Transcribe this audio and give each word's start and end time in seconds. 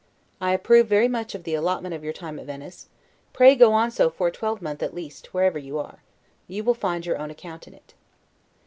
I 0.41 0.53
approve 0.53 0.87
very 0.87 1.07
much 1.07 1.35
of 1.35 1.43
the 1.43 1.53
allotment 1.53 1.93
of 1.93 2.03
your 2.03 2.11
time 2.11 2.39
at 2.39 2.47
Venice; 2.47 2.87
pray 3.33 3.53
go 3.53 3.71
on 3.71 3.91
so 3.91 4.09
for 4.09 4.29
a 4.29 4.31
twelvemonth 4.31 4.81
at 4.81 4.95
least, 4.95 5.31
wherever 5.31 5.59
you 5.59 5.77
are. 5.77 6.01
You 6.47 6.63
will 6.63 6.73
find 6.73 7.05
your 7.05 7.19
own 7.19 7.29
account 7.29 7.67
in 7.67 7.75
it. 7.75 7.93